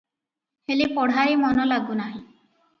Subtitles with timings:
[0.71, 2.19] ହେଲେ ପଢ଼ାରେ ମନ ଲାଗୁ ନାହିଁ।